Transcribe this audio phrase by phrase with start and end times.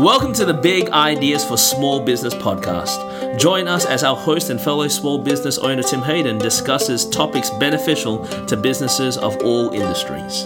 [0.00, 3.38] Welcome to the Big Ideas for Small Business podcast.
[3.38, 8.22] Join us as our host and fellow small business owner Tim Hayden discusses topics beneficial
[8.44, 10.42] to businesses of all industries.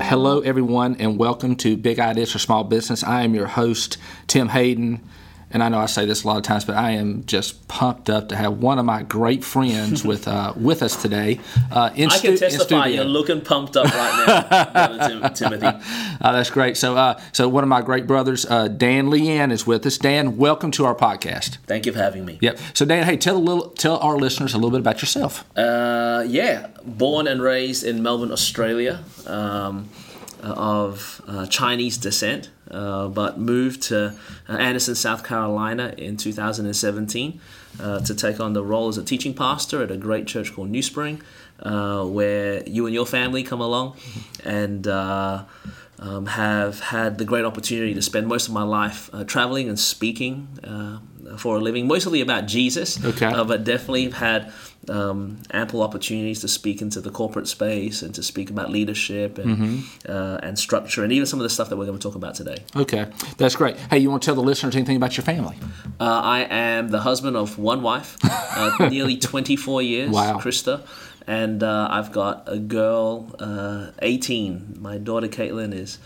[0.00, 3.04] Hello, everyone, and welcome to Big Ideas for Small Business.
[3.04, 5.02] I am your host, Tim Hayden
[5.54, 8.10] and I know I say this a lot of times, but I am just pumped
[8.10, 11.38] up to have one of my great friends with uh, with us today.
[11.70, 15.78] Uh, in I can stu- testify you're looking pumped up right now, Tim- Timothy.
[16.20, 16.76] Uh, that's great.
[16.76, 19.98] So, uh, so one of my great brothers, uh, Dan Lian, is with us.
[19.98, 21.58] Dan, welcome to our podcast.
[21.66, 22.38] Thank you for having me.
[22.40, 22.58] Yep.
[22.72, 25.44] So, Dan, hey, tell a little, tell our listeners a little bit about yourself.
[25.58, 29.04] Uh, yeah, born and raised in Melbourne, Australia.
[29.26, 29.90] Um,
[30.52, 32.50] of Chinese descent.
[32.70, 34.14] Uh, but moved to
[34.48, 37.40] uh, Anderson, South Carolina in 2017
[37.78, 40.72] uh, to take on the role as a teaching pastor at a great church called
[40.72, 41.20] NewSpring,
[41.60, 43.96] uh, where you and your family come along
[44.44, 45.44] and uh,
[45.98, 50.48] um, have had the great opportunity to spend most of my life traveling and speaking
[51.38, 53.30] for a living, mostly about Jesus, okay.
[53.30, 54.52] but definitely had
[54.88, 59.56] um, ample opportunities to speak into the corporate space and to speak about leadership and
[59.56, 60.10] mm-hmm.
[60.10, 62.34] uh, and structure and even some of the stuff that we're going to talk about
[62.34, 62.58] today.
[62.76, 63.06] Okay,
[63.38, 63.76] that's great.
[63.76, 65.56] Hey, you want to tell the listeners anything about your family?
[66.00, 70.38] Uh, I am the husband of one wife, uh, nearly 24 years, wow.
[70.38, 70.86] Krista.
[71.26, 74.76] And uh, I've got a girl, uh, 18.
[74.80, 75.98] My daughter Caitlin is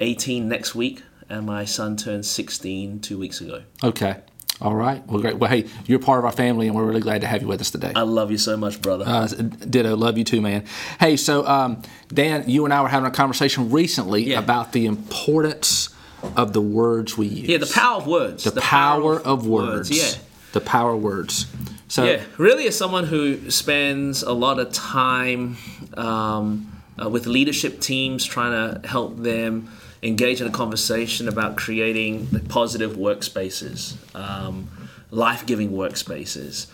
[0.00, 3.62] 18 next week, and my son turned 16 two weeks ago.
[3.84, 4.16] Okay.
[4.60, 5.04] All right.
[5.08, 5.38] Well, great.
[5.38, 7.60] Well, hey, you're part of our family, and we're really glad to have you with
[7.60, 7.92] us today.
[7.96, 9.04] I love you so much, brother.
[9.06, 9.96] Uh, ditto.
[9.96, 10.64] Love you too, man.
[11.00, 14.38] Hey, so um, Dan, you and I were having a conversation recently yeah.
[14.38, 15.92] about the importance
[16.36, 17.48] of the words we use.
[17.48, 18.44] Yeah, the power of words.
[18.44, 19.90] The, the power, power, of, words.
[19.90, 20.16] words.
[20.16, 20.22] Yeah.
[20.52, 21.46] The power of words.
[21.92, 25.58] So, yeah, really, as someone who spends a lot of time
[25.92, 29.70] um, uh, with leadership teams trying to help them
[30.02, 34.70] engage in a conversation about creating positive workspaces, um,
[35.10, 36.66] life giving workspaces.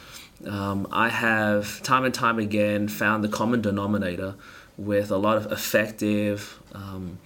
[0.47, 4.37] Um, I have time and time again found the common denominator
[4.77, 7.19] with a lot of effective, um,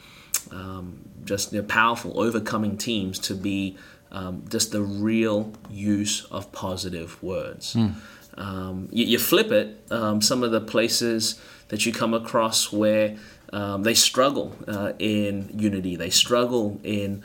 [0.51, 3.77] um just you know, powerful, overcoming teams to be
[4.13, 7.75] um, just the real use of positive words.
[7.75, 7.95] Mm.
[8.93, 13.17] You, you, flip it, um, some of the places that you come across where
[13.53, 15.97] um, they struggle uh, in unity.
[15.97, 17.23] They struggle in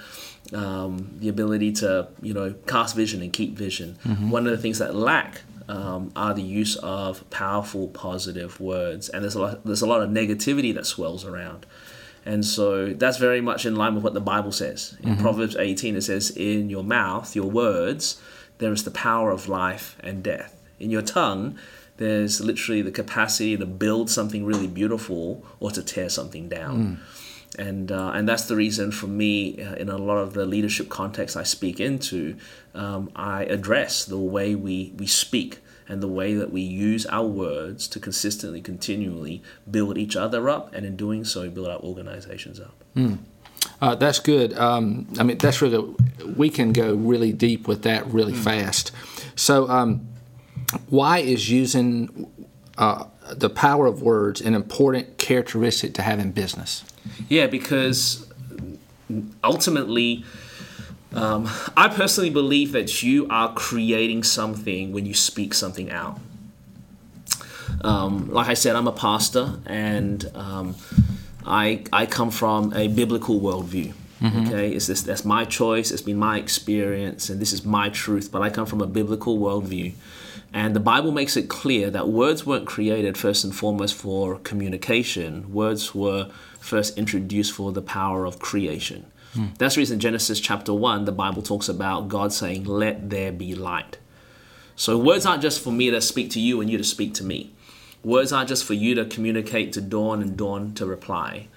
[0.53, 3.98] um, the ability to, you know, cast vision and keep vision.
[4.04, 4.30] Mm-hmm.
[4.30, 9.24] One of the things that lack um, are the use of powerful, positive words, and
[9.24, 11.66] there's a lot, there's a lot of negativity that swells around.
[12.27, 14.97] And so that's very much in line with what the Bible says.
[15.01, 15.21] In mm-hmm.
[15.21, 18.21] Proverbs 18, it says, In your mouth, your words,
[18.57, 20.61] there is the power of life and death.
[20.77, 21.57] In your tongue,
[21.95, 26.99] there's literally the capacity to build something really beautiful or to tear something down.
[27.55, 27.59] Mm.
[27.59, 30.89] And, uh, and that's the reason for me, uh, in a lot of the leadership
[30.89, 32.35] contexts I speak into,
[32.75, 37.25] um, I address the way we, we speak and the way that we use our
[37.25, 42.59] words to consistently, continually build each other up, and in doing so, build our organizations
[42.59, 42.74] up.
[42.96, 43.20] Mm.
[43.81, 44.58] Uh, that's good.
[44.58, 45.96] Um, I mean, that's really,
[46.36, 48.44] we can go really deep with that really mm.
[48.44, 48.92] fast.
[49.36, 50.08] So, um,
[50.90, 52.30] why is using
[52.78, 56.84] uh, the power of words an important characteristic to have in business?
[57.30, 58.28] Yeah, because
[59.44, 60.25] ultimately,
[61.17, 66.19] um, I personally believe that you are creating something when you speak something out.
[67.81, 70.75] Um, like I said, I'm a pastor, and um,
[71.45, 73.94] I I come from a biblical worldview.
[74.22, 74.47] Mm-hmm.
[74.47, 75.91] Okay, it's this that's my choice.
[75.91, 78.31] It's been my experience, and this is my truth.
[78.31, 79.94] But I come from a biblical worldview,
[80.53, 85.51] and the Bible makes it clear that words weren't created first and foremost for communication,
[85.53, 86.29] words were
[86.59, 89.06] first introduced for the power of creation.
[89.38, 89.48] Hmm.
[89.59, 93.53] That's the reason Genesis chapter 1, the Bible talks about God saying, Let there be
[93.53, 94.00] light.
[94.75, 97.24] So words aren't just for me to speak to you and you to speak to
[97.24, 97.52] me.
[98.03, 101.48] Words aren't just for you to communicate to Dawn and Dawn to reply.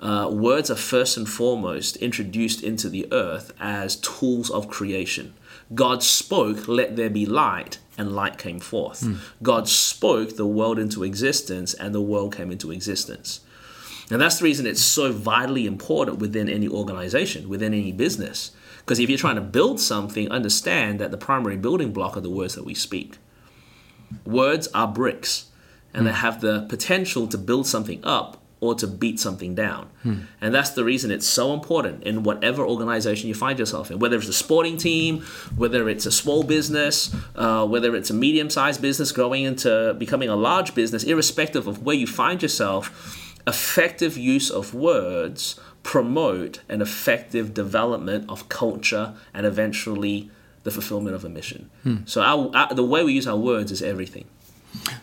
[0.00, 5.34] Uh, words are first and foremost introduced into the earth as tools of creation.
[5.74, 9.00] God spoke, let there be light, and light came forth.
[9.00, 9.18] Mm.
[9.42, 13.40] God spoke the world into existence, and the world came into existence.
[14.10, 18.52] And that's the reason it's so vitally important within any organization, within any business.
[18.78, 22.30] Because if you're trying to build something, understand that the primary building block are the
[22.30, 23.16] words that we speak.
[24.26, 25.46] Words are bricks,
[25.94, 26.10] and mm.
[26.10, 29.90] they have the potential to build something up or to beat something down.
[30.02, 30.20] Hmm.
[30.40, 34.16] And that's the reason it's so important in whatever organization you find yourself in, whether
[34.16, 35.20] it's a sporting team,
[35.54, 40.30] whether it's a small business, uh, whether it's a medium sized business growing into becoming
[40.30, 46.80] a large business, irrespective of where you find yourself, effective use of words promote an
[46.80, 50.30] effective development of culture and eventually
[50.62, 51.70] the fulfillment of a mission.
[52.06, 54.24] So our, our, the way we use our words is everything.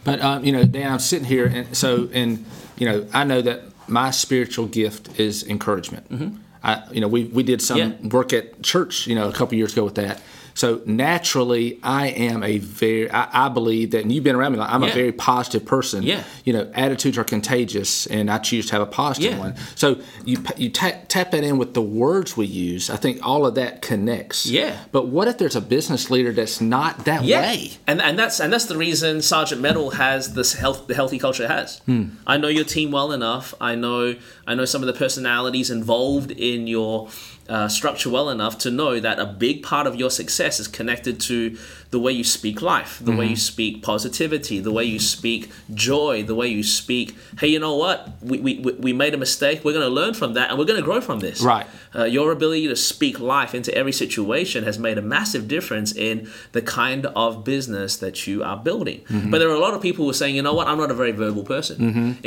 [0.04, 2.46] But um, you know, Dan, I'm sitting here, and so and
[2.78, 6.42] you know, I know that my spiritual gift is encouragement.
[6.64, 7.78] I, you know, we we did some.
[7.78, 7.92] Yeah.
[8.10, 10.22] work at church, you know, a couple years ago with that.
[10.54, 14.58] So naturally, I am a very, I, I believe that, and you've been around me,
[14.60, 16.04] like, I'm a very positive person.
[16.04, 16.24] Yeah.
[16.44, 19.40] You know, attitudes are contagious, and I choose to have a positive Yeah.
[19.40, 19.56] one.
[19.76, 19.88] So
[20.26, 22.90] you you tap, tap that in with the words we use.
[22.90, 24.46] I think all of that connects.
[24.46, 24.78] Yeah.
[24.92, 27.72] But what if there's a business leader that's not that way?
[27.88, 31.44] And and that's and that's the reason Sargent Metal has this health the healthy culture
[31.46, 31.80] it has.
[31.86, 32.04] Hmm.
[32.28, 33.54] I know your team well enough.
[33.62, 34.16] I know
[34.46, 37.08] I know some of the personalities involved in your
[37.54, 41.16] uh, structure well enough to know that a big part of your success is connected
[41.30, 41.58] to
[41.94, 43.32] the way you speak life, the way Mm-hmm.
[43.32, 45.42] you speak positivity, the way you speak
[45.90, 47.08] joy, the way you speak.
[47.42, 47.98] Hey, you know what?
[48.30, 48.54] We we,
[48.86, 49.58] we- made a mistake.
[49.66, 51.38] We're going to learn from that, and we're going to grow from this.
[51.54, 51.68] Right.
[51.94, 56.16] Uh, your ability to speak life into every situation has made a massive difference in
[56.54, 59.00] the kind of business that you are building.
[59.32, 60.92] But there are a lot of people who are saying, you know what, I'm not
[60.92, 61.76] a very verbal person.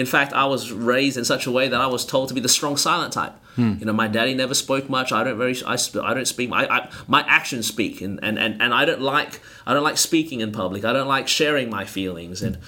[0.02, 0.62] In fact, I was
[0.92, 3.34] raised in such a way that I was told to be the strong silent type.
[3.56, 5.12] You know, my daddy never spoke much.
[5.14, 6.50] I don't very, I, I don't speak.
[6.52, 9.96] I, I, my actions speak, and, and, and, and I don't like, I don't like
[9.96, 10.84] speaking in public.
[10.84, 12.42] I don't like sharing my feelings.
[12.42, 12.58] And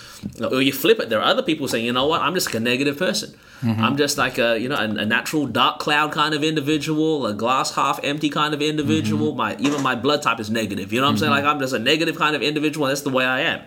[0.40, 1.08] uh, or you flip it.
[1.08, 3.34] There are other people saying, you know what, I'm just a negative person.
[3.62, 3.82] Mm-hmm.
[3.82, 7.34] I'm just like a, you know, a, a natural dark cloud kind of individual, a
[7.34, 9.28] glass half empty kind of individual.
[9.28, 9.38] Mm-hmm.
[9.38, 10.92] My even my blood type is negative.
[10.92, 11.32] You know what I'm saying?
[11.32, 11.44] Mm-hmm.
[11.44, 12.86] Like I'm just a negative kind of individual.
[12.86, 13.62] That's the way I am.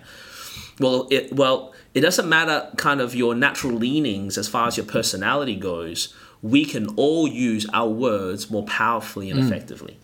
[0.79, 4.85] Well, it well, it doesn't matter kind of your natural leanings as far as your
[4.85, 6.13] personality goes.
[6.41, 9.97] We can all use our words more powerfully and effectively.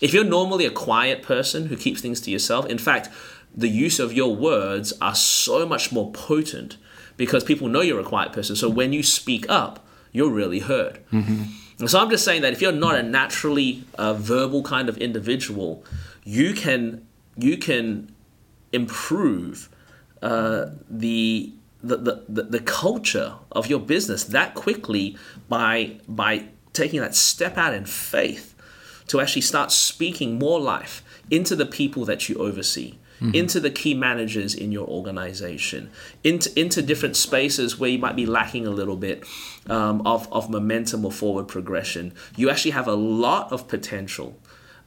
[0.00, 3.08] If you're normally a quiet person who keeps things to yourself, in fact,
[3.54, 6.76] the use of your words are so much more potent
[7.16, 8.54] because people know you're a quiet person.
[8.56, 11.00] So when you speak up, you're really heard.
[11.80, 14.96] And So I'm just saying that if you're not a naturally uh, verbal kind of
[14.98, 15.84] individual,
[16.24, 18.10] you can you can
[18.72, 19.68] improve
[20.22, 21.52] uh, the,
[21.82, 25.16] the, the the the culture of your business that quickly
[25.48, 28.54] by by taking that step out in faith
[29.08, 32.94] to actually start speaking more life into the people that you oversee,
[33.34, 35.90] into the key managers in your organization,
[36.22, 39.24] into, into different spaces where you might be lacking a little bit
[39.68, 42.12] um, of, of momentum or forward progression.
[42.36, 44.38] You actually have a lot of potential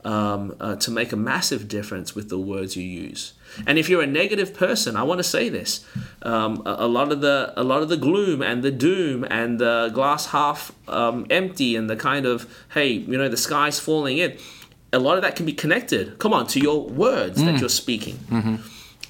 [0.04, 3.34] um, uh, to make a massive difference with the words you use.
[3.68, 5.86] And if you're a negative person, I want to say this:
[6.24, 9.60] um, a, a lot of the a lot of the gloom and the doom and
[9.60, 14.18] the glass half um, empty and the kind of hey, you know, the sky's falling
[14.18, 14.38] in.
[14.94, 16.18] A lot of that can be connected.
[16.20, 18.20] Come on, to your words that you're speaking,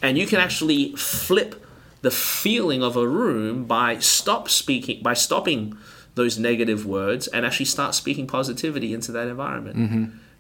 [0.02, 1.66] and you can actually flip
[2.02, 5.78] the feeling of a room by stop speaking by stopping
[6.16, 9.78] those negative words and actually start speaking positivity into that environment.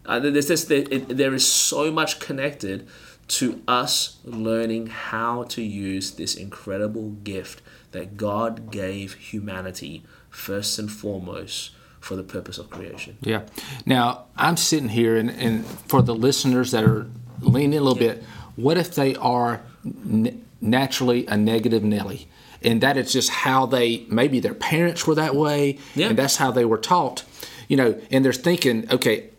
[0.06, 2.88] Uh, there's this, there, it, there is so much connected
[3.27, 7.62] to us learning how to use this incredible gift
[7.92, 13.18] that God gave humanity first and foremost for the purpose of creation.
[13.21, 13.44] Yeah.
[13.86, 17.07] Now I'm sitting here, and, and for the listeners that are
[17.42, 18.24] leaning a little bit,
[18.56, 22.27] what if they are n- naturally a negative Nelly?
[22.63, 26.09] And that is just how they, maybe their parents were that way, Yeah.
[26.09, 27.24] and that's how they were taught,
[27.68, 29.30] you know, and they're thinking, okay,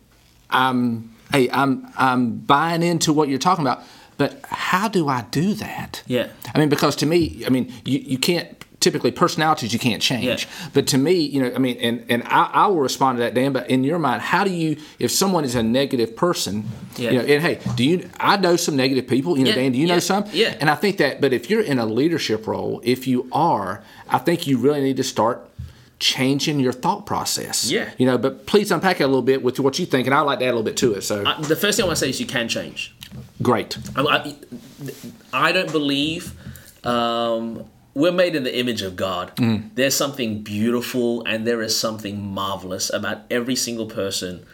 [0.53, 3.83] I'm, hey, I'm, I'm buying into what you're talking about,
[4.19, 6.03] but how do I do that?
[6.07, 6.29] Yeah.
[6.55, 8.49] I mean, because to me, I mean, you, you can't
[8.81, 10.25] typically personalities you can't change.
[10.45, 10.69] Yeah.
[10.75, 13.33] But to me, you know, I mean, and and I, I will respond to that,
[13.33, 13.53] Dan.
[13.53, 16.65] But in your mind, how do you, if someone is a negative person,
[16.97, 17.11] Yeah.
[17.13, 18.11] you know, and hey, do you?
[18.19, 19.39] I know some negative people.
[19.39, 20.25] You know, Yeah, Dan, do you know some?
[20.33, 20.57] yeah.
[20.61, 24.19] And I think that, but if you're in a leadership role, if you are, I
[24.19, 25.49] think you really need to start
[26.03, 27.71] changing your thought process.
[27.71, 27.91] Yeah.
[27.97, 30.23] You know, but please unpack it a little bit with what you think, and I'd
[30.23, 31.03] like to add a little bit to it.
[31.03, 32.95] So the first thing I want to say is you can change.
[33.41, 33.79] great.
[33.97, 34.35] I, I,
[35.33, 36.35] I don't believe
[36.85, 39.33] um, we're made in the image of God.
[39.75, 44.45] There's something beautiful and there is something marvelous about every single person,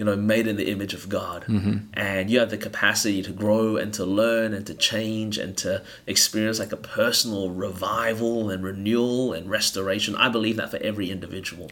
[0.00, 1.44] you know, made in the image of God.
[1.44, 1.90] Mm-hmm.
[1.92, 5.82] And you have the capacity to grow and to learn and to change and to
[6.06, 10.16] experience like a personal revival and renewal and restoration.
[10.16, 11.70] I believe that for every individual.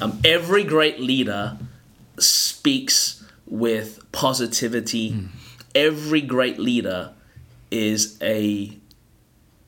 [0.00, 1.58] Um, every great leader
[2.16, 5.10] speaks with positivity.
[5.10, 5.28] Mm.
[5.74, 7.10] Every great leader
[7.72, 8.78] is a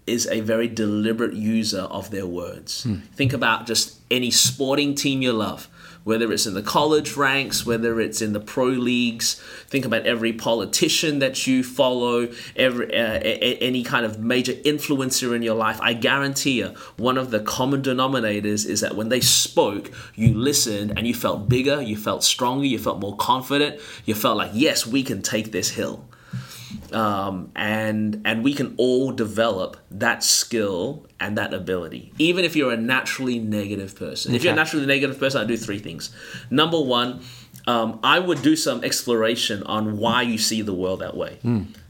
[0.07, 2.85] is a very deliberate user of their words.
[2.85, 2.97] Hmm.
[3.17, 5.67] Think about just any sporting team you love.
[6.05, 9.43] Whether it's in the college ranks, whether it's in the pro leagues.
[9.69, 15.35] Think about every politician that you follow, every uh, a- any kind of major influencer
[15.35, 15.81] in your life.
[15.81, 20.93] I guarantee you, one of the common denominators is that when they spoke, you listened
[20.97, 24.87] and you felt bigger, you felt stronger, you felt more confident, you felt like, yes,
[24.87, 26.05] we can take this hill
[26.93, 32.73] um, and and we can all develop that skill and that ability even if you're
[32.73, 34.35] a naturally negative person.
[34.35, 34.61] If you're a Okay.
[34.61, 36.11] naturally negative person i do three things.
[36.51, 37.21] Number one
[37.67, 41.39] um, i would do some exploration on why you see the world that way.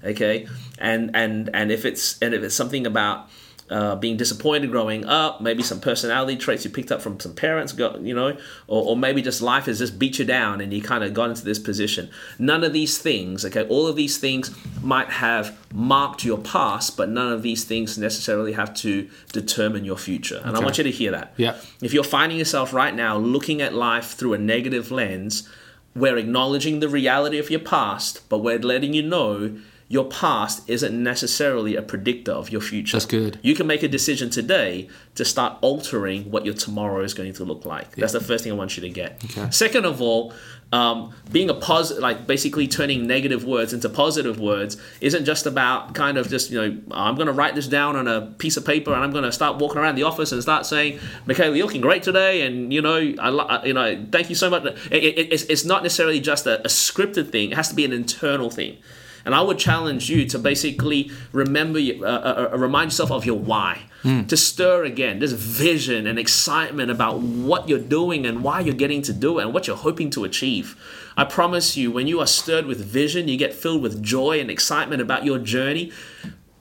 [0.04, 0.46] Okay?
[0.78, 3.28] And and and if it's and if it's something about
[3.70, 7.74] uh, being disappointed growing up, maybe some personality traits you picked up from some parents,
[7.78, 11.02] you know, or, or maybe just life has just beat you down and you kind
[11.02, 12.10] of got into this position.
[12.38, 17.08] None of these things, okay, all of these things might have marked your past, but
[17.08, 20.42] none of these things necessarily have to determine your future.
[20.44, 21.32] And I want you to hear that.
[21.38, 21.56] Yeah.
[21.80, 25.48] If you're finding yourself right now looking at life through a negative lens,
[25.96, 29.56] we're acknowledging the reality of your past, but we're letting you know
[29.88, 32.96] your past isn't necessarily a predictor of your future.
[32.96, 33.38] That's good.
[33.42, 37.44] You can make a decision today to start altering what your tomorrow is going to
[37.44, 37.94] look like.
[37.96, 39.22] That's the first thing I want you to get.
[39.26, 39.50] Okay.
[39.50, 40.32] Second of all,
[40.72, 45.94] um, being a positive, like basically turning negative words into positive words, isn't just about
[45.94, 48.64] kind of just you know I'm going to write this down on a piece of
[48.64, 51.66] paper and I'm going to start walking around the office and start saying, Michaela, you're
[51.66, 54.64] looking great today, and you know I- you know thank you so much.
[54.64, 57.84] It, it, it's, it's not necessarily just a, a scripted thing; it has to be
[57.84, 58.78] an internal thing.
[59.24, 63.38] And I would challenge you to basically remember, uh, uh, uh, remind yourself of your
[63.38, 63.82] why,
[64.28, 69.00] to stir again this vision and excitement about what you're doing and why you're getting
[69.00, 70.76] to do it and what you're hoping to achieve.
[71.16, 74.50] I promise you, when you are stirred with vision, you get filled with joy and
[74.50, 75.90] excitement about your journey.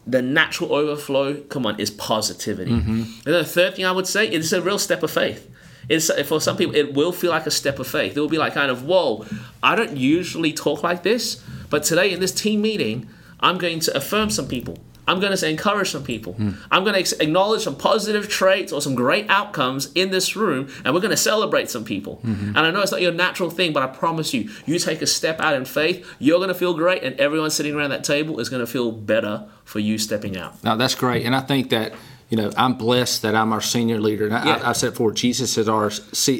[0.07, 2.71] The natural overflow, come on, is positivity.
[2.71, 5.49] And then the third thing I would say is a real step of faith.
[5.89, 8.15] It's for some people, it will feel like a step of faith.
[8.15, 9.25] It will be like kind of, whoa,
[9.61, 11.43] I don't usually talk like this,
[11.73, 14.77] but today in this team meeting, I'm going to affirm some people.
[15.07, 16.33] I'm going to say encourage some people.
[16.33, 16.51] Hmm.
[16.69, 20.93] I'm going to acknowledge some positive traits or some great outcomes in this room, and
[20.93, 22.17] we're going to celebrate some people.
[22.17, 22.47] Hmm, hmm.
[22.49, 25.07] And I know it's not your natural thing, but I promise you, you take a
[25.07, 28.39] step out in faith, you're going to feel great, and everyone sitting around that table
[28.39, 30.63] is going to feel better for you stepping out.
[30.63, 31.93] Now that's great, and I think that
[32.29, 34.25] you know I'm blessed that I'm our senior leader.
[34.27, 34.61] And I, Yeah.
[34.63, 35.89] I, I said before, Jesus is our,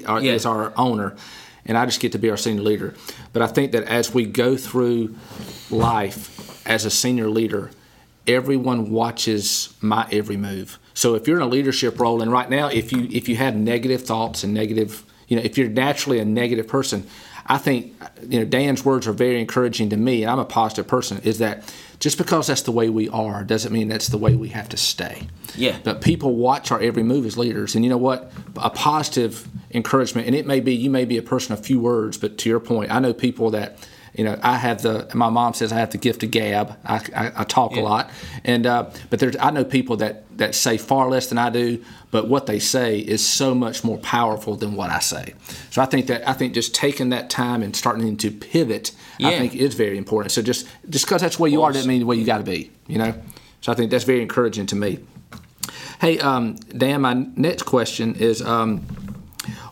[0.07, 0.33] our Yeah.
[0.33, 1.15] is our owner,
[1.65, 2.93] and I just get to be our senior leader.
[3.31, 5.15] But I think that as we go through
[5.69, 7.71] life as a senior leader,
[8.27, 10.79] everyone watches my every move.
[10.93, 13.55] So if you're in a leadership role, and right now, if you if you have
[13.55, 17.07] negative thoughts and negative, you know, if you're naturally a negative person,
[17.47, 17.93] I think
[18.27, 21.19] you know Dan's words are very encouraging to me, and I'm a positive person.
[21.23, 21.73] Is that
[22.03, 24.75] just because that's the way we are doesn't mean that's the way we have to
[24.75, 25.25] stay.
[25.55, 25.79] Yeah.
[25.85, 28.29] But people watch our every move as leaders, and you know what?
[28.57, 32.17] A positive encouragement, and it may be you may be a person of few words,
[32.17, 33.77] but to your point, I know people that.
[34.13, 35.09] You know, I have the.
[35.15, 36.77] My mom says I have the gift of gab.
[36.85, 38.11] I, I, I talk a lot,
[38.43, 39.35] and uh, but there's.
[39.37, 42.99] I know people that that say far less than I do, but what they say
[42.99, 45.33] is so much more powerful than what I say.
[45.71, 49.37] So I think that I think just taking that time and starting to pivot, I
[49.37, 50.31] think is very important.
[50.31, 52.43] So just just because that's where you are doesn't mean the way you got to
[52.43, 52.69] be.
[52.87, 53.15] You know,
[53.61, 54.99] so I think that's very encouraging to me.
[56.01, 58.81] Hey, um, Dan, my next question is um,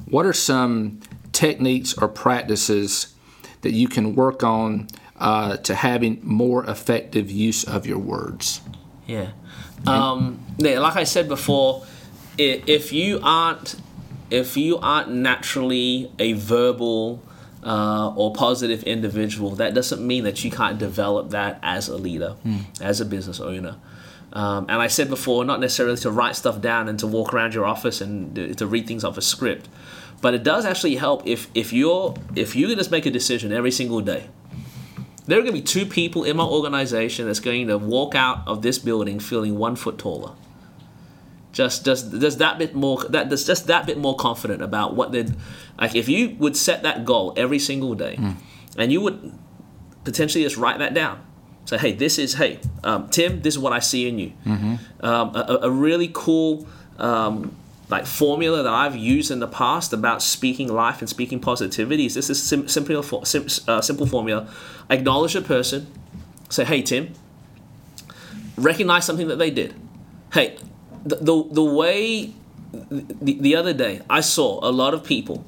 [0.06, 1.00] what are some
[1.32, 3.11] techniques or practices
[3.62, 4.88] that you can work on
[5.18, 8.62] uh, to having more effective use of your words?
[9.06, 9.32] Yeah.
[9.88, 11.86] Um, like I said before,
[12.38, 13.76] if you aren't
[14.30, 17.22] if you aren't naturally a verbal
[17.64, 22.36] uh, or positive individual, that doesn't mean that you can't develop that as a leader,
[22.80, 23.76] as a business owner.
[24.34, 27.54] Um, and I said before, not necessarily to write stuff down and to walk around
[27.54, 29.68] your office and to read things off a script,
[30.22, 33.72] but it does actually help if if you're if you just make a decision every
[33.72, 34.30] single day
[35.28, 38.40] there are going to be two people in my organization that's going to walk out
[38.48, 40.32] of this building feeling one foot taller.
[41.54, 43.04] Just, just, just that bit more.
[43.10, 45.26] That, that's just that bit more confident about what they.
[45.80, 48.18] Like, if you would set that goal every single day,
[48.78, 49.34] and you would
[50.06, 51.22] potentially just write that down.
[51.66, 53.42] Say, hey, this is hey, um, Tim.
[53.42, 54.32] This is what I see in you.
[55.02, 57.56] Um, a, a- a really cool um,
[57.92, 62.14] like formula that I've used in the past about speaking life and speaking positivity is
[62.16, 64.50] this is sim- simply a sim- uh, simple formula.
[64.90, 65.88] Acknowledge a person.
[66.50, 67.14] Say, hey, Tim.
[68.58, 69.76] Recognize something that they did.
[70.34, 70.58] Hey,
[71.04, 72.34] the the, the way
[72.72, 75.46] the, the other day I saw a lot of people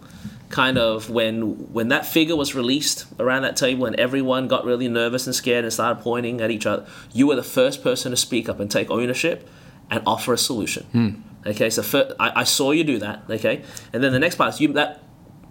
[0.49, 4.87] kind of when when that figure was released around that table and everyone got really
[4.87, 8.17] nervous and scared and started pointing at each other you were the first person to
[8.17, 9.49] speak up and take ownership
[9.89, 14.03] and offer a solution okay so fir- I, I saw you do that okay and
[14.03, 15.03] then the next part is you that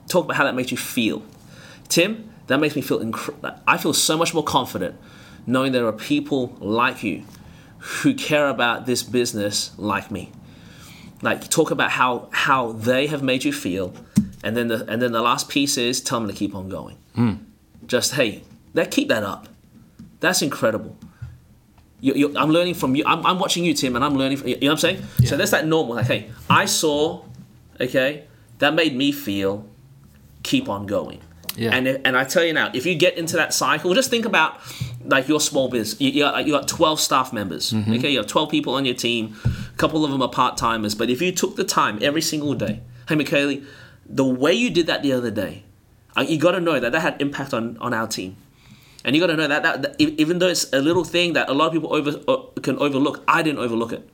[0.09, 1.23] talk about how that makes you feel.
[1.89, 3.01] Tim, that makes me feel
[3.67, 4.99] I feel so much more confident
[5.47, 7.25] knowing there are people like you
[7.79, 10.31] who care about this business like me.
[11.21, 13.95] Like talk about how how they have made you feel,
[14.43, 16.97] and then the and then the last piece is tell them to keep on going.
[17.15, 17.35] Hmm.
[17.87, 18.43] Just hey,
[18.75, 19.49] that keep that up.
[20.21, 20.97] That's incredible.
[22.03, 23.05] You, I'm learning from you.
[23.07, 24.39] I'm, I'm watching you, Tim, and I'm learning.
[24.39, 25.03] From, you know what I'm saying?
[25.25, 25.95] So that's that normal.
[25.95, 27.25] Like, hey, I saw,
[27.81, 28.25] okay,
[28.59, 29.69] that made me feel.
[30.43, 31.21] Keep on going.
[31.55, 31.71] Yeah.
[31.73, 34.25] And if, and I tell you now, if you get into that cycle, just think
[34.25, 34.59] about
[35.05, 36.01] like your small business.
[36.01, 37.73] You, you, got, you got 12 staff members.
[37.73, 39.37] Okay, you have 12 people on your team.
[39.45, 40.97] A couple of them are part timers.
[40.97, 43.65] But if you took the time every single day, hey, Michaeli,
[44.07, 45.63] the way you did that the other day,
[46.17, 48.37] uh, you got to know that that had impact on on our team.
[49.05, 51.49] And you got to know that, that, that even though it's a little thing that
[51.49, 54.09] a lot of people over uh, can overlook, I didn't overlook it.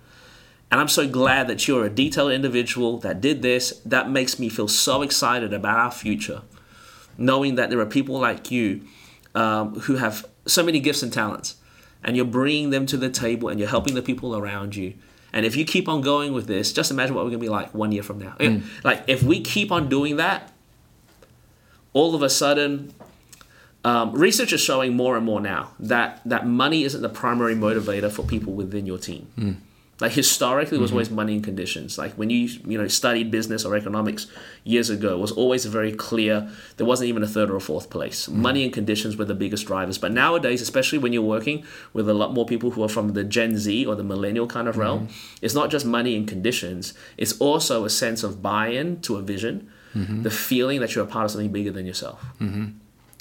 [0.70, 3.80] And I'm so glad that you're a detailed individual that did this.
[3.84, 6.42] That makes me feel so excited about our future,
[7.16, 8.82] knowing that there are people like you
[9.34, 11.56] um, who have so many gifts and talents,
[12.02, 14.94] and you're bringing them to the table and you're helping the people around you.
[15.32, 17.50] And if you keep on going with this, just imagine what we're going to be
[17.50, 18.34] like one year from now.
[18.84, 20.52] Like if we keep on doing that,
[21.92, 22.94] all of a sudden
[23.88, 28.10] um, research is showing more and more now that that money isn't the primary motivator
[28.10, 29.26] for people within your team.
[29.36, 29.52] Hmm.
[30.00, 30.96] Like historically, it was mm-hmm.
[30.96, 31.98] always money and conditions.
[31.98, 34.26] Like when you you know studied business or economics
[34.62, 36.48] years ago, it was always very clear.
[36.76, 38.26] There wasn't even a third or a fourth place.
[38.26, 38.42] Hmm.
[38.42, 39.98] Money and conditions were the biggest drivers.
[39.98, 41.64] But nowadays, especially when you're working
[41.94, 44.68] with a lot more people who are from the Gen Z or the millennial kind
[44.68, 45.12] of realm, hmm.
[45.40, 46.94] it's not just money and conditions.
[47.16, 50.22] It's also a sense of buy-in to a vision, mm-hmm.
[50.22, 52.24] the feeling that you're a part of something bigger than yourself.
[52.40, 52.66] Mm-hmm.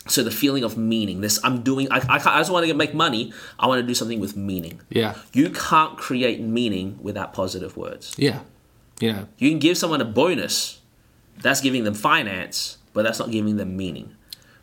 [0.09, 1.21] So the feeling of meaning.
[1.21, 1.91] This I'm doing.
[1.91, 3.33] I, I, can't- I just want to make money.
[3.59, 4.81] I want to do something with meaning.
[4.89, 5.15] Yeah.
[5.33, 8.15] You can't create meaning without positive words.
[8.17, 8.39] Yeah.
[8.99, 10.81] You know, You can give someone a bonus,
[11.39, 14.15] that's giving them finance, but that's not giving them meaning.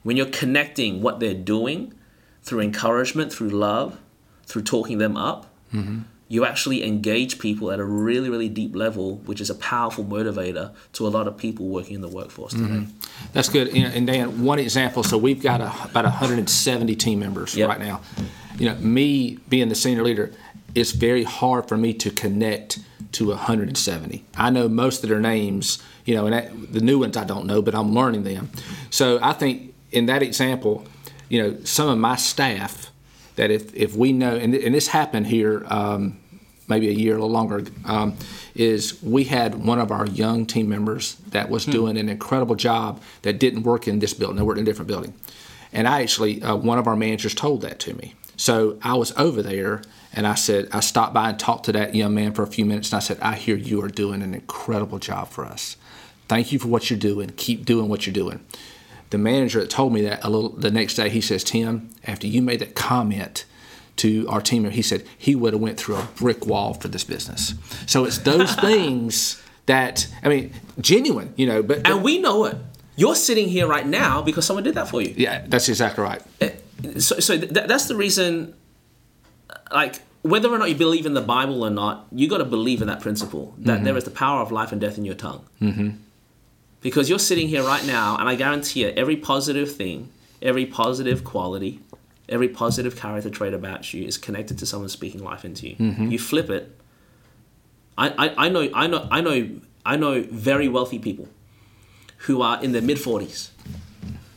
[0.02, 1.94] When you're connecting what they're doing
[2.42, 3.98] through encouragement, through love,
[4.46, 6.00] through talking them up, mm-hmm.
[6.34, 10.74] You actually engage people at a really, really deep level, which is a powerful motivator
[10.92, 12.86] to a lot of people working in the workforce today.
[13.32, 13.68] That's good.
[13.68, 15.04] And Dan, one example.
[15.04, 17.68] So we've got a, about 170 team members Yep.
[17.68, 18.00] right now.
[18.58, 20.32] You know, me being the senior leader,
[20.74, 22.80] it's very hard for me to connect
[23.12, 24.24] to 170.
[24.36, 25.80] I know most of their names.
[26.04, 28.50] You know, and that, the new ones I don't know, but I'm learning them.
[28.90, 30.84] So I think in that example,
[31.28, 32.90] you know, some of my staff
[33.36, 35.64] that if if we know, and, and this happened here.
[35.68, 36.18] Um,
[36.68, 38.16] maybe a year, a little longer, um,
[38.54, 43.02] is we had one of our young team members that was doing an incredible job
[43.22, 44.36] that didn't work in this building.
[44.36, 45.14] They worked in a different building.
[45.72, 48.14] And I actually, uh, one of our managers told that to me.
[48.36, 51.94] So I was over there and I said, I stopped by and talked to that
[51.94, 54.34] young man for a few minutes and I said, I hear you are doing an
[54.34, 55.76] incredible job for us.
[56.28, 57.32] Thank you for what you're doing.
[57.36, 58.44] Keep doing what you're doing.
[59.10, 62.26] The manager that told me that a little the next day, he says, Tim, after
[62.26, 63.44] you made that comment,
[63.96, 67.04] to our team, he said he would have went through a brick wall for this
[67.04, 67.54] business.
[67.86, 71.62] So it's those things that I mean, genuine, you know.
[71.62, 72.56] But, And we know it.
[72.96, 75.14] You're sitting here right now because someone did that for you.
[75.16, 76.22] yeah, that's exactly right.
[76.98, 78.54] so, so th- that's the reason
[79.72, 82.80] like whether or not you believe in the bible or not you got to believe
[82.80, 85.44] in that principle that there is the power of life and death in your tongue
[85.60, 85.90] mm-hmm.
[86.80, 90.08] because you're sitting here right now and i guarantee you every positive thing
[90.42, 91.80] every positive quality
[92.28, 95.76] every positive character trait about you is connected to someone speaking life into you.
[95.76, 96.10] Mm-hmm.
[96.10, 96.78] You flip it.
[97.96, 99.50] I, I, I know i know i know
[99.86, 101.28] i know very wealthy people
[102.26, 103.50] who are in their mid 40s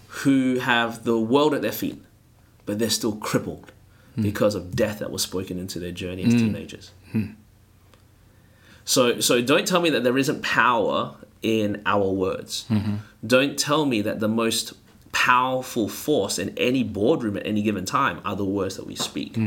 [0.08, 2.00] who have the world at their feet
[2.68, 3.72] but they're still crippled
[4.14, 4.22] hmm.
[4.22, 6.40] because of death that was spoken into their journey as hmm.
[6.40, 6.92] teenagers.
[7.12, 7.32] Hmm.
[8.86, 12.66] So, so don't tell me that there isn't power in our words.
[12.70, 12.96] Mm-hmm.
[13.26, 14.74] Don't tell me that the most
[15.12, 19.38] powerful force in any boardroom at any given time are the words that we speak.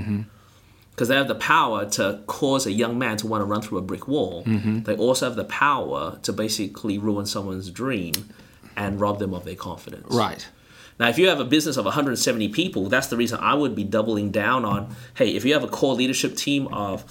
[0.91, 3.79] Because they have the power to cause a young man to want to run through
[3.79, 4.43] a brick wall.
[4.45, 8.13] They also have the power to basically ruin someone's dream
[8.77, 10.07] and rob them of their confidence.
[10.15, 10.47] Right.
[10.99, 13.85] Now, if you have a business of 170 people, that's the reason I would be
[13.85, 14.95] doubling down on.
[15.15, 17.05] Hey, if you have a core leadership team of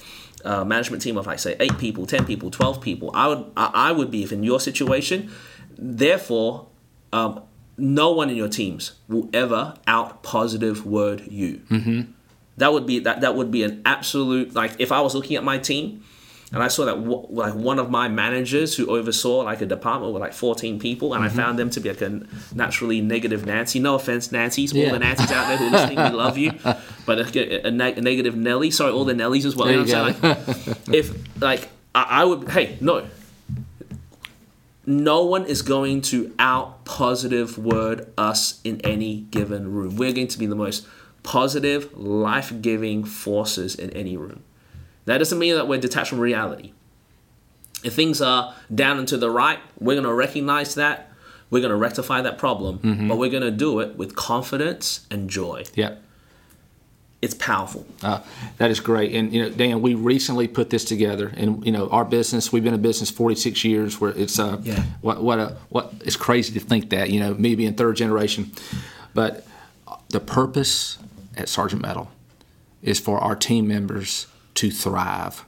[0.46, 3.72] uh, management team of like say eight people, 10 people, 12 people, I would I,
[3.74, 5.32] I would be if in your situation.
[5.76, 6.68] Therefore,
[7.12, 7.42] um,
[7.80, 11.62] no one in your teams will ever out positive word you.
[11.70, 12.02] Mm-hmm.
[12.58, 15.44] That would be that that would be an absolute like if I was looking at
[15.44, 16.04] my team
[16.52, 20.14] and I saw that w- like one of my managers who oversaw like a department
[20.14, 22.22] with like 14 people, and I found them to be like a
[22.56, 23.80] naturally negative Nancy.
[23.80, 24.92] No offense, Nancy's, all Yeah.
[24.94, 26.52] the Nancy's out there who are listening, we love you,
[27.06, 28.72] but a, a, neg- a negative Nelly.
[28.72, 29.70] Sorry, all the Nellies as well.
[29.70, 30.66] You know what I'm saying?
[30.68, 33.08] Like, if like I, I would, hey, no.
[34.90, 39.96] No one is going to out positive word us in any given room.
[39.96, 40.88] We're going to be the most
[41.22, 44.44] positive, life giving forces in any room.
[45.06, 46.74] That doesn't mean that we're detached from reality.
[47.84, 51.12] If things are down and to the right, we're going to recognize that.
[51.52, 53.08] We're going to rectify that problem, mm-hmm.
[53.08, 55.66] but we're going to do it with confidence and joy.
[55.76, 56.02] Yep.
[57.22, 57.86] It's powerful.
[58.02, 58.22] Uh,
[58.60, 59.14] that is great.
[59.14, 62.52] And you know, Dan, we recently put this together, and you know, our business.
[62.54, 64.00] We've been in business 46 years.
[64.00, 64.84] Where it's uh, Yeah.
[65.02, 68.52] what what a what it's crazy to think that you know, me being third generation,
[69.14, 69.46] but
[70.10, 70.98] the purpose
[71.36, 72.10] at Sargent Metal
[72.82, 75.44] is for our team members to thrive,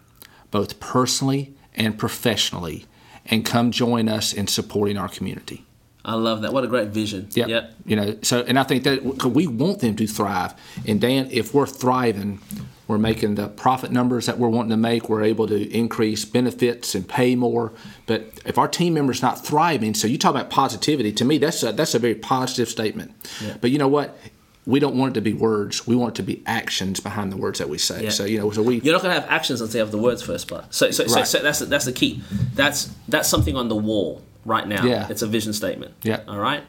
[0.51, 2.85] both personally and professionally,
[3.25, 5.63] and come join us in supporting our community.
[6.03, 6.53] I love that.
[6.53, 7.29] What a great vision.
[7.31, 7.47] Yeah.
[7.47, 7.73] Yep.
[7.85, 10.53] You know, so and I think that we want them to thrive.
[10.87, 12.39] And Dan, if we're thriving,
[12.87, 15.09] we're making the profit numbers that we're wanting to make.
[15.09, 17.71] We're able to increase benefits and pay more.
[18.07, 21.11] But if our team members not thriving, so you talk about positivity.
[21.13, 23.13] To me, that's a, that's a very positive statement.
[23.61, 24.17] But you know what?
[24.65, 25.87] We don't want it to be words.
[25.87, 28.05] We want it to be actions behind the words that we say.
[28.05, 28.09] Yeah.
[28.09, 29.97] So you know, so we You're not going to have actions until you have the
[29.97, 32.21] words first, but so so, so, so that's that's the key.
[32.55, 34.85] That's that's something on the wall right now.
[34.85, 35.07] Yeah.
[35.09, 35.93] It's a vision statement.
[36.03, 36.21] Yeah.
[36.27, 36.63] All right.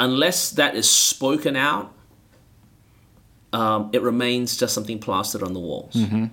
[0.00, 1.92] Unless that is spoken out,
[3.52, 5.94] um, it remains just something plastered on the walls.
[5.94, 6.26] Mm-hmm.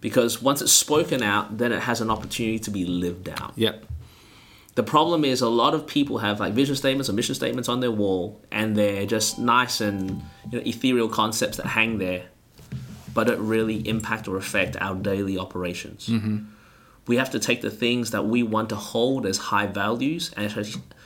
[0.00, 3.52] Because once it's spoken out, then it has an opportunity to be lived out.
[3.56, 3.84] Yep.
[4.76, 7.80] The problem is a lot of people have like vision statements or mission statements on
[7.80, 12.26] their wall, and they're just nice and you know, ethereal concepts that hang there,
[13.12, 16.08] but don't really impact or affect our daily operations.
[17.08, 20.52] We have to take the things that we want to hold as high values and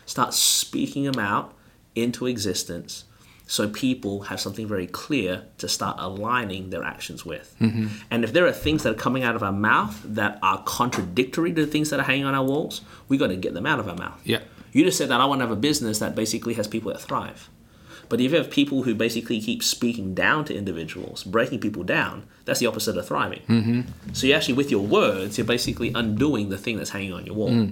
[0.04, 1.54] start speaking them out
[1.94, 3.04] into existence
[3.46, 7.54] so people have something very clear to start aligning their actions with.
[7.60, 7.88] Mm-hmm.
[8.10, 11.52] And if there are things that are coming out of our mouth that are contradictory
[11.52, 13.78] to the things that are hanging on our walls, we got to get them out
[13.78, 14.20] of our mouth.
[14.24, 14.46] Yep.
[14.72, 17.00] You just said that I want to have a business that basically has people that
[17.02, 17.50] thrive.
[18.12, 22.26] But if you have people who basically keep speaking down to individuals, breaking people down,
[22.44, 23.40] that's the opposite of thriving.
[23.48, 23.80] Mm-hmm.
[24.12, 27.34] So you actually, with your words, you're basically undoing the thing that's hanging on your
[27.34, 27.70] wall.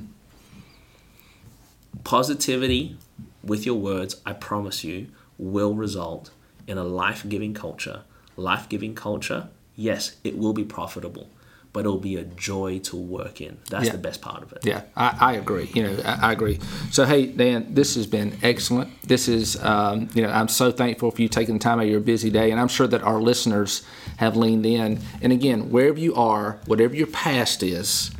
[2.05, 2.97] Positivity
[3.45, 6.31] with your words, I promise you, will result
[6.67, 8.05] in a life giving culture.
[8.39, 11.29] Life giving culture, yes, it will be profitable,
[11.73, 13.59] but it'll be a joy to work in.
[13.71, 13.93] That's Yeah.
[13.93, 14.59] the best part of it.
[14.65, 15.71] Yeah, I, I agree.
[15.75, 16.59] You know, I, I agree.
[16.91, 18.91] So, hey, Dan, this has been excellent.
[19.03, 21.91] This is, um, you know, I'm so thankful for you taking the time out of
[21.91, 23.83] your busy day, and I'm sure that our listeners
[24.17, 25.01] have leaned in.
[25.23, 28.11] And again, wherever you are, whatever your past is,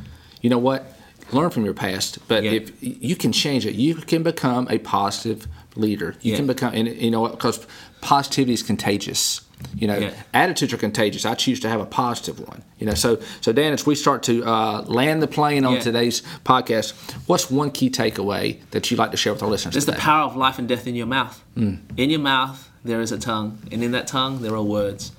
[0.41, 0.85] you know what?
[1.33, 2.51] Learn from your past, but Yeah.
[2.51, 6.15] if you can change it, you can become a positive leader.
[6.21, 6.37] You Yeah.
[6.37, 7.65] can become, and you know, because
[8.01, 9.41] positivity is contagious.
[9.75, 10.11] You know, Yeah.
[10.33, 11.25] attitudes are contagious.
[11.25, 12.61] I choose to have a positive one.
[12.79, 15.79] You know, so so Dan, as we start to uh, land the plane on Yeah.
[15.79, 16.93] today's podcast,
[17.27, 20.23] what's one key takeaway that you'd like to share with our listeners There's the power
[20.23, 21.41] of life and death in your mouth.
[21.55, 25.11] In your mouth, there is a tongue, and in that tongue, there are words.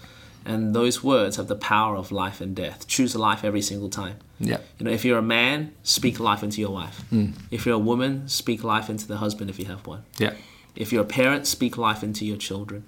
[0.44, 2.88] And those words have the power of life and death.
[2.88, 4.16] Choose life every single time.
[4.40, 7.04] yeah, You know, if you're a man, speak life into your wife.
[7.52, 10.02] If you're a woman, speak life into the husband if you have one.
[10.18, 10.32] yeah,
[10.74, 12.82] If you're a parent, speak life into your children.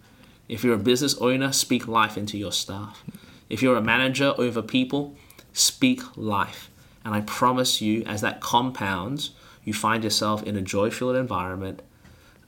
[0.49, 3.03] If you're a business owner, speak life into your staff.
[3.49, 5.17] If you're a manager over people,
[5.53, 6.71] speak life.
[7.05, 9.31] And I promise you, as that compounds,
[9.65, 11.83] you find yourself in a joy filled environment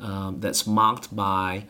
[0.01, 1.65] um, that's marked by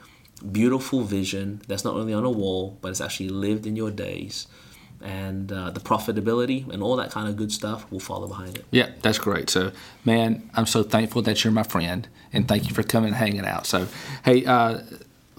[0.52, 4.46] beautiful vision that's not only on a wall, but it's actually lived in your days.
[5.02, 8.64] And uh, the profitability and all that kind of good stuff will follow behind it.
[8.70, 8.90] yeah.
[9.02, 9.50] That's great.
[9.50, 9.72] So,
[10.04, 13.44] man, I'm so thankful that you're my friend, and thank you for coming and hanging
[13.44, 13.66] out.
[13.66, 13.88] So,
[14.24, 14.80] hey, uh,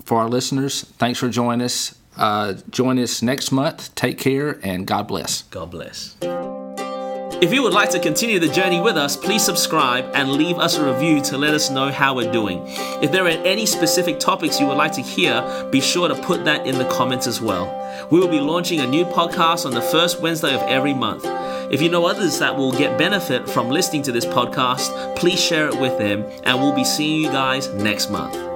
[0.08, 1.94] for our listeners, thanks for joining us.
[2.16, 3.94] Uh, join us next month.
[3.94, 5.42] Take care, and God bless.
[5.44, 6.16] God bless.
[7.40, 10.78] If you would like to continue the journey with us, please subscribe and leave us
[10.78, 12.64] a review to let us know how we're doing.
[13.04, 16.46] If there are any specific topics you would like to hear, be sure to put
[16.46, 17.68] that in the comments as well.
[18.10, 21.26] We will be launching a new podcast on the first Wednesday of every month.
[21.72, 25.68] If you know others that will get benefit from listening to this podcast, please share
[25.68, 28.47] it with them, and we'll be seeing you guys next month.